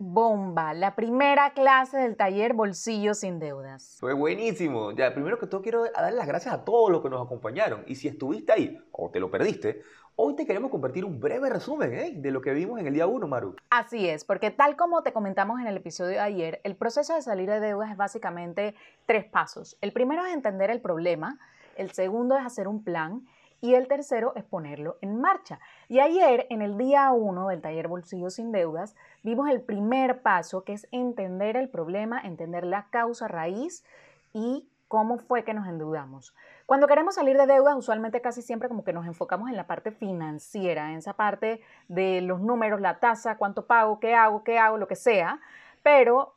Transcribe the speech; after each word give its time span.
bomba. 0.00 0.72
La 0.72 0.96
primera 0.96 1.52
clase 1.52 1.98
del 1.98 2.16
taller 2.16 2.54
Bolsillo 2.54 3.12
sin 3.12 3.38
Deudas. 3.38 3.98
Fue 4.00 4.14
buenísimo. 4.14 4.92
Ya, 4.92 5.12
primero 5.12 5.38
que 5.38 5.46
todo 5.46 5.60
quiero 5.60 5.84
darle 5.84 6.16
las 6.16 6.26
gracias 6.26 6.54
a 6.54 6.64
todos 6.64 6.90
los 6.90 7.02
que 7.02 7.10
nos 7.10 7.24
acompañaron. 7.24 7.84
Y 7.86 7.94
si 7.96 8.08
estuviste 8.08 8.50
ahí 8.50 8.82
o 8.92 9.10
te 9.10 9.20
lo 9.20 9.30
perdiste, 9.30 9.82
hoy 10.16 10.34
te 10.36 10.46
queremos 10.46 10.70
compartir 10.70 11.04
un 11.04 11.20
breve 11.20 11.50
resumen 11.50 11.92
¿eh? 11.92 12.12
de 12.16 12.30
lo 12.30 12.40
que 12.40 12.54
vimos 12.54 12.80
en 12.80 12.86
el 12.86 12.94
día 12.94 13.06
1, 13.06 13.28
Maru. 13.28 13.56
Así 13.68 14.08
es, 14.08 14.24
porque 14.24 14.50
tal 14.50 14.74
como 14.74 15.02
te 15.02 15.12
comentamos 15.12 15.60
en 15.60 15.66
el 15.66 15.76
episodio 15.76 16.12
de 16.12 16.20
ayer, 16.20 16.60
el 16.64 16.76
proceso 16.76 17.14
de 17.14 17.20
salir 17.20 17.50
de 17.50 17.60
deudas 17.60 17.90
es 17.90 17.98
básicamente 17.98 18.74
tres 19.04 19.26
pasos. 19.26 19.76
El 19.82 19.92
primero 19.92 20.24
es 20.24 20.32
entender 20.32 20.70
el 20.70 20.80
problema, 20.80 21.38
el 21.76 21.90
segundo 21.90 22.38
es 22.38 22.44
hacer 22.44 22.68
un 22.68 22.82
plan 22.82 23.26
y 23.60 23.74
el 23.74 23.88
tercero 23.88 24.32
es 24.36 24.44
ponerlo 24.44 24.96
en 25.00 25.20
marcha. 25.20 25.58
Y 25.88 26.00
ayer, 26.00 26.46
en 26.50 26.62
el 26.62 26.78
día 26.78 27.10
1 27.12 27.48
del 27.48 27.60
taller 27.60 27.88
Bolsillo 27.88 28.30
sin 28.30 28.52
Deudas, 28.52 28.96
vimos 29.22 29.48
el 29.50 29.60
primer 29.60 30.22
paso, 30.22 30.64
que 30.64 30.72
es 30.72 30.88
entender 30.92 31.56
el 31.56 31.68
problema, 31.68 32.20
entender 32.20 32.64
la 32.64 32.86
causa 32.90 33.28
raíz 33.28 33.84
y 34.32 34.68
cómo 34.88 35.18
fue 35.18 35.44
que 35.44 35.54
nos 35.54 35.68
endeudamos. 35.68 36.34
Cuando 36.66 36.88
queremos 36.88 37.14
salir 37.14 37.36
de 37.36 37.46
deudas, 37.46 37.76
usualmente 37.76 38.20
casi 38.20 38.42
siempre 38.42 38.68
como 38.68 38.82
que 38.82 38.92
nos 38.92 39.06
enfocamos 39.06 39.48
en 39.48 39.56
la 39.56 39.68
parte 39.68 39.92
financiera, 39.92 40.90
en 40.90 40.98
esa 40.98 41.12
parte 41.12 41.60
de 41.88 42.20
los 42.22 42.40
números, 42.40 42.80
la 42.80 42.98
tasa, 42.98 43.36
cuánto 43.36 43.66
pago, 43.66 44.00
qué 44.00 44.14
hago, 44.14 44.42
qué 44.42 44.58
hago, 44.58 44.78
lo 44.78 44.88
que 44.88 44.96
sea, 44.96 45.40
pero 45.84 46.34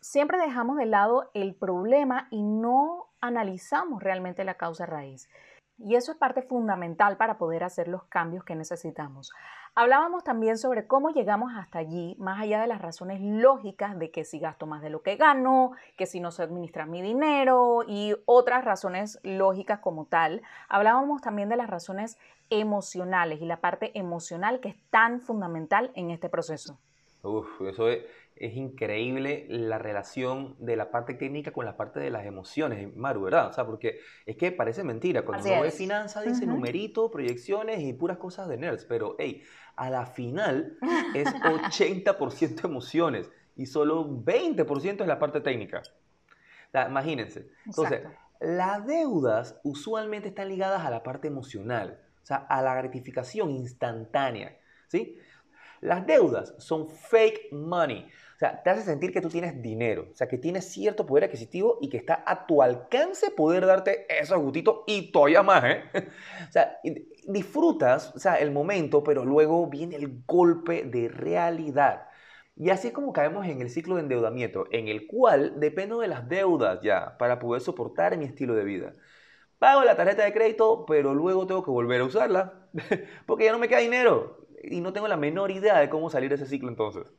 siempre 0.00 0.38
dejamos 0.38 0.76
de 0.76 0.86
lado 0.86 1.30
el 1.34 1.54
problema 1.54 2.28
y 2.30 2.42
no 2.42 3.08
analizamos 3.20 4.02
realmente 4.02 4.44
la 4.44 4.54
causa 4.54 4.86
raíz. 4.86 5.28
Y 5.78 5.94
eso 5.94 6.12
es 6.12 6.18
parte 6.18 6.42
fundamental 6.42 7.16
para 7.16 7.36
poder 7.36 7.62
hacer 7.62 7.88
los 7.88 8.04
cambios 8.04 8.44
que 8.44 8.54
necesitamos. 8.54 9.32
Hablábamos 9.74 10.24
también 10.24 10.56
sobre 10.56 10.86
cómo 10.86 11.10
llegamos 11.10 11.52
hasta 11.54 11.78
allí, 11.78 12.16
más 12.18 12.40
allá 12.40 12.60
de 12.60 12.66
las 12.66 12.80
razones 12.80 13.20
lógicas 13.20 13.98
de 13.98 14.10
que 14.10 14.24
si 14.24 14.38
gasto 14.38 14.66
más 14.66 14.80
de 14.80 14.88
lo 14.88 15.02
que 15.02 15.16
gano, 15.16 15.72
que 15.98 16.06
si 16.06 16.18
no 16.18 16.30
se 16.30 16.42
administra 16.42 16.86
mi 16.86 17.02
dinero 17.02 17.84
y 17.86 18.14
otras 18.24 18.64
razones 18.64 19.20
lógicas 19.22 19.80
como 19.80 20.06
tal. 20.06 20.40
Hablábamos 20.70 21.20
también 21.20 21.50
de 21.50 21.56
las 21.56 21.68
razones 21.68 22.16
emocionales 22.48 23.42
y 23.42 23.44
la 23.44 23.60
parte 23.60 23.90
emocional 23.98 24.60
que 24.60 24.70
es 24.70 24.76
tan 24.88 25.20
fundamental 25.20 25.90
en 25.94 26.10
este 26.10 26.30
proceso. 26.30 26.78
Uf, 27.22 27.60
eso 27.62 27.88
es, 27.88 28.02
es 28.36 28.54
increíble 28.54 29.46
la 29.48 29.78
relación 29.78 30.56
de 30.58 30.76
la 30.76 30.90
parte 30.90 31.14
técnica 31.14 31.52
con 31.52 31.64
la 31.64 31.76
parte 31.76 32.00
de 32.00 32.10
las 32.10 32.26
emociones, 32.26 32.94
Maru, 32.94 33.22
¿verdad? 33.22 33.48
O 33.48 33.52
sea, 33.52 33.64
porque 33.64 33.98
es 34.26 34.36
que 34.36 34.52
parece 34.52 34.84
mentira. 34.84 35.24
Cuando 35.24 35.48
uno 35.50 35.62
ve 35.62 35.70
finanzas 35.70 36.24
dice 36.24 36.46
numerito, 36.46 37.10
proyecciones 37.10 37.80
y 37.80 37.92
puras 37.92 38.18
cosas 38.18 38.48
de 38.48 38.58
nerds, 38.58 38.84
pero 38.84 39.16
hey, 39.18 39.42
a 39.76 39.90
la 39.90 40.06
final 40.06 40.78
es 41.14 41.28
80% 41.28 42.64
emociones 42.64 43.30
y 43.56 43.66
solo 43.66 44.06
20% 44.06 45.00
es 45.00 45.06
la 45.06 45.18
parte 45.18 45.40
técnica. 45.40 45.78
O 45.78 46.70
sea, 46.70 46.88
imagínense. 46.88 47.48
Entonces, 47.64 48.02
las 48.40 48.86
deudas 48.86 49.58
usualmente 49.64 50.28
están 50.28 50.48
ligadas 50.48 50.84
a 50.84 50.90
la 50.90 51.02
parte 51.02 51.28
emocional, 51.28 52.02
o 52.22 52.26
sea, 52.26 52.36
a 52.36 52.60
la 52.60 52.74
gratificación 52.74 53.50
instantánea, 53.50 54.58
¿sí? 54.88 55.18
Las 55.86 56.04
deudas 56.04 56.52
son 56.58 56.88
fake 56.88 57.52
money. 57.52 58.08
O 58.34 58.38
sea, 58.40 58.60
te 58.60 58.70
hace 58.70 58.82
sentir 58.82 59.12
que 59.12 59.20
tú 59.20 59.28
tienes 59.28 59.62
dinero, 59.62 60.08
o 60.10 60.14
sea, 60.16 60.26
que 60.26 60.36
tienes 60.36 60.64
cierto 60.64 61.06
poder 61.06 61.24
adquisitivo 61.24 61.78
y 61.80 61.88
que 61.88 61.96
está 61.96 62.24
a 62.26 62.44
tu 62.44 62.60
alcance 62.60 63.30
poder 63.30 63.64
darte 63.64 64.04
esos 64.08 64.36
gustitos 64.38 64.80
y 64.88 65.12
todavía 65.12 65.44
más, 65.44 65.62
¿eh? 65.64 65.84
O 66.48 66.52
sea, 66.52 66.80
disfrutas, 67.28 68.12
o 68.16 68.18
sea, 68.18 68.34
el 68.34 68.50
momento, 68.50 69.04
pero 69.04 69.24
luego 69.24 69.68
viene 69.68 69.94
el 69.94 70.24
golpe 70.26 70.82
de 70.82 71.08
realidad. 71.08 72.08
Y 72.56 72.70
así 72.70 72.88
es 72.88 72.92
como 72.92 73.12
caemos 73.12 73.46
en 73.46 73.62
el 73.62 73.70
ciclo 73.70 73.94
de 73.94 74.02
endeudamiento, 74.02 74.66
en 74.72 74.88
el 74.88 75.06
cual 75.06 75.60
dependo 75.60 76.00
de 76.00 76.08
las 76.08 76.28
deudas 76.28 76.80
ya 76.82 77.16
para 77.16 77.38
poder 77.38 77.62
soportar 77.62 78.18
mi 78.18 78.24
estilo 78.24 78.54
de 78.56 78.64
vida. 78.64 78.94
Pago 79.60 79.84
la 79.84 79.96
tarjeta 79.96 80.24
de 80.24 80.32
crédito, 80.32 80.84
pero 80.84 81.14
luego 81.14 81.46
tengo 81.46 81.64
que 81.64 81.70
volver 81.70 82.00
a 82.00 82.04
usarla, 82.04 82.68
porque 83.26 83.44
ya 83.44 83.52
no 83.52 83.58
me 83.60 83.68
queda 83.68 83.78
dinero 83.78 84.45
y 84.70 84.80
no 84.80 84.92
tengo 84.92 85.08
la 85.08 85.16
menor 85.16 85.50
idea 85.50 85.78
de 85.78 85.88
cómo 85.88 86.10
salir 86.10 86.28
de 86.28 86.36
ese 86.36 86.46
ciclo 86.46 86.68
entonces. 86.68 87.12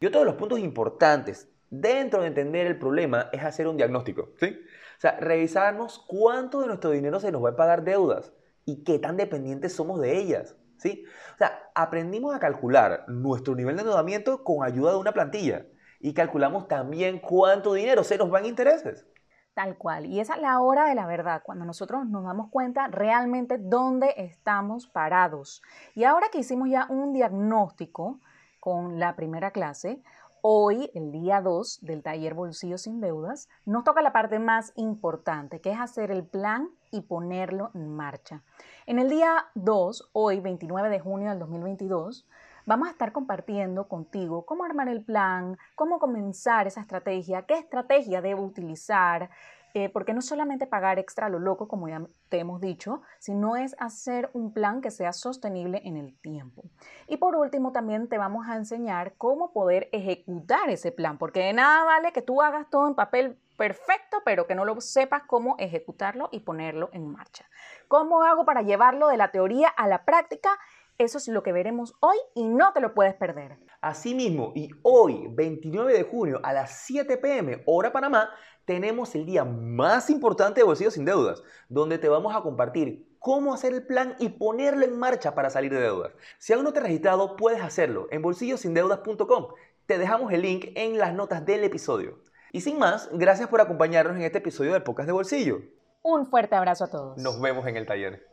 Y 0.00 0.06
otro 0.06 0.20
de 0.20 0.26
los 0.26 0.34
puntos 0.34 0.58
importantes 0.58 1.48
dentro 1.70 2.20
de 2.20 2.28
entender 2.28 2.66
el 2.66 2.78
problema 2.78 3.28
es 3.32 3.42
hacer 3.42 3.66
un 3.66 3.76
diagnóstico, 3.76 4.30
¿sí? 4.38 4.58
O 4.98 5.00
sea, 5.00 5.18
revisarnos 5.18 6.04
cuánto 6.06 6.60
de 6.60 6.66
nuestro 6.66 6.90
dinero 6.90 7.18
se 7.18 7.32
nos 7.32 7.42
va 7.42 7.50
a 7.50 7.56
pagar 7.56 7.82
deudas 7.82 8.32
y 8.64 8.84
qué 8.84 8.98
tan 8.98 9.16
dependientes 9.16 9.72
somos 9.72 10.00
de 10.00 10.18
ellas, 10.18 10.56
¿sí? 10.76 11.04
O 11.34 11.38
sea, 11.38 11.70
aprendimos 11.74 12.34
a 12.34 12.40
calcular 12.40 13.04
nuestro 13.08 13.54
nivel 13.54 13.76
de 13.76 13.82
endeudamiento 13.82 14.44
con 14.44 14.64
ayuda 14.64 14.92
de 14.92 14.98
una 14.98 15.12
plantilla 15.12 15.66
y 15.98 16.14
calculamos 16.14 16.68
también 16.68 17.18
cuánto 17.20 17.74
dinero 17.74 18.04
se 18.04 18.18
nos 18.18 18.32
va 18.32 18.40
en 18.40 18.46
intereses. 18.46 19.06
Tal 19.54 19.76
cual. 19.76 20.06
Y 20.06 20.20
esa 20.20 20.34
es 20.34 20.42
la 20.42 20.60
hora 20.60 20.86
de 20.86 20.94
la 20.94 21.06
verdad, 21.06 21.42
cuando 21.44 21.64
nosotros 21.64 22.06
nos 22.06 22.24
damos 22.24 22.48
cuenta 22.48 22.88
realmente 22.88 23.58
dónde 23.58 24.14
estamos 24.16 24.86
parados. 24.86 25.62
Y 25.94 26.04
ahora 26.04 26.28
que 26.32 26.38
hicimos 26.38 26.68
ya 26.70 26.86
un 26.88 27.12
diagnóstico, 27.12 28.18
con 28.62 29.00
la 29.00 29.16
primera 29.16 29.50
clase. 29.50 30.00
Hoy, 30.40 30.88
el 30.94 31.10
día 31.10 31.40
2 31.40 31.80
del 31.82 32.04
taller 32.04 32.34
Bolsillo 32.34 32.78
sin 32.78 33.00
Deudas, 33.00 33.48
nos 33.66 33.82
toca 33.82 34.02
la 34.02 34.12
parte 34.12 34.38
más 34.38 34.72
importante, 34.76 35.60
que 35.60 35.72
es 35.72 35.80
hacer 35.80 36.12
el 36.12 36.24
plan 36.24 36.68
y 36.92 37.00
ponerlo 37.00 37.72
en 37.74 37.88
marcha. 37.96 38.44
En 38.86 39.00
el 39.00 39.08
día 39.08 39.46
2, 39.56 40.10
hoy, 40.12 40.38
29 40.38 40.90
de 40.90 41.00
junio 41.00 41.30
del 41.30 41.40
2022, 41.40 42.24
vamos 42.66 42.88
a 42.88 42.90
estar 42.90 43.12
compartiendo 43.12 43.88
contigo 43.88 44.44
cómo 44.46 44.64
armar 44.64 44.88
el 44.88 45.04
plan, 45.04 45.58
cómo 45.74 45.98
comenzar 45.98 46.66
esa 46.66 46.80
estrategia, 46.80 47.42
qué 47.42 47.58
estrategia 47.58 48.20
debo 48.20 48.42
utilizar, 48.42 49.30
eh, 49.74 49.88
porque 49.88 50.12
no 50.12 50.20
solamente 50.20 50.66
pagar 50.66 50.98
extra 50.98 51.30
lo 51.30 51.38
loco, 51.38 51.66
como 51.66 51.88
ya 51.88 52.02
te 52.28 52.38
hemos 52.38 52.60
dicho, 52.60 53.00
sino 53.18 53.56
es 53.56 53.74
hacer 53.78 54.28
un 54.34 54.52
plan 54.52 54.82
que 54.82 54.90
sea 54.90 55.14
sostenible 55.14 55.80
en 55.84 55.96
el 55.96 56.14
tiempo. 56.20 56.64
Y 57.08 57.16
por 57.16 57.36
último, 57.36 57.72
también 57.72 58.08
te 58.08 58.18
vamos 58.18 58.46
a 58.48 58.56
enseñar 58.56 59.14
cómo 59.16 59.52
poder 59.52 59.88
ejecutar 59.92 60.68
ese 60.68 60.92
plan, 60.92 61.16
porque 61.16 61.40
de 61.40 61.54
nada 61.54 61.84
vale 61.84 62.12
que 62.12 62.20
tú 62.20 62.42
hagas 62.42 62.68
todo 62.68 62.86
en 62.86 62.94
papel 62.94 63.38
perfecto, 63.56 64.18
pero 64.24 64.46
que 64.46 64.54
no 64.54 64.66
lo 64.66 64.78
sepas 64.80 65.22
cómo 65.26 65.56
ejecutarlo 65.58 66.28
y 66.32 66.40
ponerlo 66.40 66.90
en 66.92 67.10
marcha. 67.10 67.46
¿Cómo 67.88 68.22
hago 68.24 68.44
para 68.44 68.62
llevarlo 68.62 69.08
de 69.08 69.16
la 69.16 69.30
teoría 69.30 69.68
a 69.68 69.88
la 69.88 70.04
práctica? 70.04 70.58
Eso 71.02 71.18
es 71.18 71.26
lo 71.26 71.42
que 71.42 71.50
veremos 71.50 71.96
hoy 71.98 72.16
y 72.32 72.44
no 72.44 72.72
te 72.72 72.80
lo 72.80 72.94
puedes 72.94 73.14
perder. 73.14 73.58
Asimismo, 73.80 74.52
y 74.54 74.70
hoy, 74.82 75.26
29 75.32 75.92
de 75.92 76.04
junio, 76.04 76.38
a 76.44 76.52
las 76.52 76.84
7 76.84 77.16
pm, 77.16 77.60
hora 77.66 77.92
Panamá, 77.92 78.30
tenemos 78.66 79.12
el 79.16 79.26
día 79.26 79.44
más 79.44 80.10
importante 80.10 80.60
de 80.60 80.64
Bolsillo 80.64 80.92
sin 80.92 81.04
Deudas, 81.04 81.42
donde 81.68 81.98
te 81.98 82.08
vamos 82.08 82.36
a 82.36 82.40
compartir 82.42 83.16
cómo 83.18 83.52
hacer 83.52 83.72
el 83.72 83.84
plan 83.84 84.14
y 84.20 84.28
ponerlo 84.28 84.84
en 84.84 84.96
marcha 84.96 85.34
para 85.34 85.50
salir 85.50 85.72
de 85.72 85.80
deudas. 85.80 86.12
Si 86.38 86.52
aún 86.52 86.62
no 86.62 86.72
te 86.72 86.78
has 86.78 86.84
registrado, 86.84 87.34
puedes 87.34 87.62
hacerlo 87.62 88.06
en 88.12 88.22
bolsillosindeudas.com. 88.22 89.48
Te 89.86 89.98
dejamos 89.98 90.32
el 90.32 90.42
link 90.42 90.66
en 90.76 90.98
las 90.98 91.14
notas 91.14 91.44
del 91.44 91.64
episodio. 91.64 92.20
Y 92.52 92.60
sin 92.60 92.78
más, 92.78 93.08
gracias 93.12 93.48
por 93.48 93.60
acompañarnos 93.60 94.16
en 94.16 94.22
este 94.22 94.38
episodio 94.38 94.72
del 94.72 94.84
Podcast 94.84 95.08
de 95.08 95.14
Bolsillo. 95.14 95.62
Un 96.02 96.26
fuerte 96.26 96.54
abrazo 96.54 96.84
a 96.84 96.90
todos. 96.90 97.18
Nos 97.18 97.40
vemos 97.40 97.66
en 97.66 97.76
el 97.76 97.86
taller. 97.86 98.31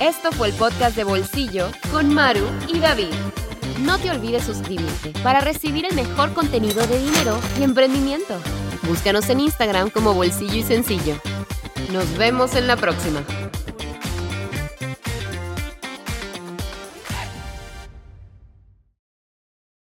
Esto 0.00 0.30
fue 0.30 0.48
el 0.48 0.54
podcast 0.54 0.94
de 0.94 1.02
Bolsillo 1.02 1.72
con 1.90 2.14
Maru 2.14 2.46
y 2.72 2.78
David. 2.78 3.12
No 3.80 3.98
te 3.98 4.12
olvides 4.12 4.44
suscribirte 4.44 5.12
para 5.24 5.40
recibir 5.40 5.86
el 5.86 5.96
mejor 5.96 6.32
contenido 6.34 6.86
de 6.86 7.00
dinero 7.02 7.36
y 7.58 7.64
emprendimiento. 7.64 8.40
Búscanos 8.84 9.28
en 9.28 9.40
Instagram 9.40 9.90
como 9.90 10.14
Bolsillo 10.14 10.54
y 10.54 10.62
Sencillo. 10.62 11.16
Nos 11.92 12.16
vemos 12.16 12.54
en 12.54 12.68
la 12.68 12.76
próxima. 12.76 13.24